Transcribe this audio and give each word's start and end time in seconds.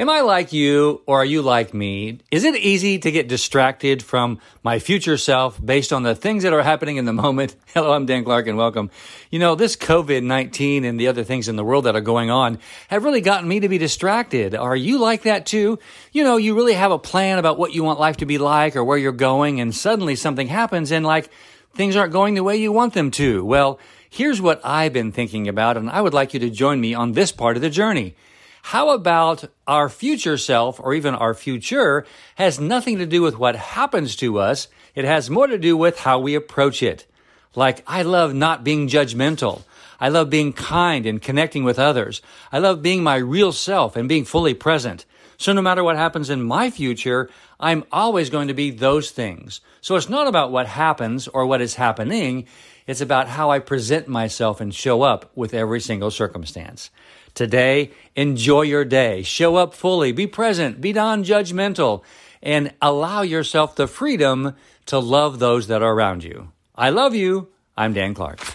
Am 0.00 0.08
I 0.08 0.22
like 0.22 0.54
you 0.54 1.02
or 1.04 1.20
are 1.20 1.26
you 1.26 1.42
like 1.42 1.74
me? 1.74 2.20
Is 2.30 2.44
it 2.44 2.56
easy 2.56 2.98
to 3.00 3.10
get 3.10 3.28
distracted 3.28 4.02
from 4.02 4.38
my 4.62 4.78
future 4.78 5.18
self 5.18 5.62
based 5.62 5.92
on 5.92 6.04
the 6.04 6.14
things 6.14 6.42
that 6.42 6.54
are 6.54 6.62
happening 6.62 6.96
in 6.96 7.04
the 7.04 7.12
moment? 7.26 7.54
Hello, 7.74 7.92
I'm 7.92 8.06
Dan 8.06 8.24
Clark 8.24 8.46
and 8.46 8.56
welcome. 8.56 8.90
You 9.28 9.38
know, 9.38 9.56
this 9.56 9.76
COVID-19 9.76 10.86
and 10.86 10.98
the 10.98 11.08
other 11.08 11.22
things 11.22 11.48
in 11.48 11.56
the 11.56 11.64
world 11.64 11.84
that 11.84 11.96
are 11.96 12.00
going 12.00 12.30
on 12.30 12.60
have 12.88 13.04
really 13.04 13.20
gotten 13.20 13.46
me 13.46 13.60
to 13.60 13.68
be 13.68 13.76
distracted. 13.76 14.54
Are 14.54 14.74
you 14.74 14.96
like 14.96 15.24
that 15.24 15.44
too? 15.44 15.78
You 16.12 16.24
know, 16.24 16.38
you 16.38 16.54
really 16.54 16.72
have 16.72 16.92
a 16.92 16.98
plan 16.98 17.38
about 17.38 17.58
what 17.58 17.74
you 17.74 17.84
want 17.84 18.00
life 18.00 18.16
to 18.16 18.26
be 18.26 18.38
like 18.38 18.76
or 18.76 18.84
where 18.84 18.96
you're 18.96 19.12
going 19.12 19.60
and 19.60 19.74
suddenly 19.74 20.16
something 20.16 20.46
happens 20.46 20.92
and 20.92 21.04
like 21.04 21.28
things 21.74 21.94
aren't 21.94 22.14
going 22.14 22.36
the 22.36 22.42
way 22.42 22.56
you 22.56 22.72
want 22.72 22.94
them 22.94 23.10
to. 23.10 23.44
Well, 23.44 23.78
here's 24.08 24.40
what 24.40 24.62
I've 24.64 24.94
been 24.94 25.12
thinking 25.12 25.46
about 25.46 25.76
and 25.76 25.90
I 25.90 26.00
would 26.00 26.14
like 26.14 26.32
you 26.32 26.40
to 26.40 26.48
join 26.48 26.80
me 26.80 26.94
on 26.94 27.12
this 27.12 27.32
part 27.32 27.56
of 27.56 27.60
the 27.60 27.68
journey. 27.68 28.16
How 28.62 28.90
about 28.90 29.44
our 29.66 29.88
future 29.88 30.36
self 30.36 30.78
or 30.80 30.94
even 30.94 31.14
our 31.14 31.34
future 31.34 32.06
has 32.36 32.60
nothing 32.60 32.98
to 32.98 33.06
do 33.06 33.22
with 33.22 33.38
what 33.38 33.56
happens 33.56 34.16
to 34.16 34.38
us. 34.38 34.68
It 34.94 35.04
has 35.04 35.30
more 35.30 35.46
to 35.46 35.58
do 35.58 35.76
with 35.76 36.00
how 36.00 36.18
we 36.18 36.34
approach 36.34 36.82
it. 36.82 37.06
Like, 37.54 37.82
I 37.86 38.02
love 38.02 38.34
not 38.34 38.62
being 38.62 38.88
judgmental. 38.88 39.64
I 39.98 40.08
love 40.08 40.30
being 40.30 40.52
kind 40.52 41.04
and 41.04 41.20
connecting 41.20 41.64
with 41.64 41.78
others. 41.78 42.22
I 42.52 42.58
love 42.58 42.80
being 42.82 43.02
my 43.02 43.16
real 43.16 43.52
self 43.52 43.96
and 43.96 44.08
being 44.08 44.24
fully 44.24 44.54
present. 44.54 45.04
So 45.40 45.54
no 45.54 45.62
matter 45.62 45.82
what 45.82 45.96
happens 45.96 46.28
in 46.28 46.42
my 46.42 46.68
future, 46.70 47.30
I'm 47.58 47.84
always 47.90 48.28
going 48.28 48.48
to 48.48 48.54
be 48.54 48.70
those 48.70 49.10
things. 49.10 49.62
So 49.80 49.96
it's 49.96 50.10
not 50.10 50.28
about 50.28 50.52
what 50.52 50.66
happens 50.66 51.28
or 51.28 51.46
what 51.46 51.62
is 51.62 51.76
happening. 51.76 52.46
It's 52.86 53.00
about 53.00 53.26
how 53.26 53.50
I 53.50 53.58
present 53.58 54.06
myself 54.06 54.60
and 54.60 54.74
show 54.74 55.00
up 55.00 55.30
with 55.34 55.54
every 55.54 55.80
single 55.80 56.10
circumstance. 56.10 56.90
Today, 57.32 57.90
enjoy 58.14 58.62
your 58.62 58.84
day. 58.84 59.22
Show 59.22 59.56
up 59.56 59.72
fully. 59.72 60.12
Be 60.12 60.26
present. 60.26 60.78
Be 60.78 60.92
non 60.92 61.24
judgmental 61.24 62.04
and 62.42 62.74
allow 62.82 63.22
yourself 63.22 63.76
the 63.76 63.86
freedom 63.86 64.54
to 64.86 64.98
love 64.98 65.38
those 65.38 65.68
that 65.68 65.82
are 65.82 65.94
around 65.94 66.22
you. 66.22 66.52
I 66.74 66.90
love 66.90 67.14
you. 67.14 67.48
I'm 67.78 67.94
Dan 67.94 68.12
Clark. 68.12 68.49